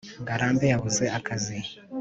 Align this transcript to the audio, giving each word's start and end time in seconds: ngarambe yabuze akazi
ngarambe 0.23 0.65
yabuze 0.71 1.05
akazi 1.17 1.57